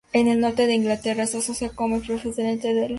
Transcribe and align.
En 0.13 0.27
el 0.27 0.39
norte 0.41 0.65
de 0.65 0.73
Inglaterra 0.73 1.19
y 1.21 1.23
Escocia 1.25 1.53
se 1.53 1.69
come 1.75 1.99
preferentemente 1.99 2.71
el 2.71 2.77
haddock. 2.85 2.89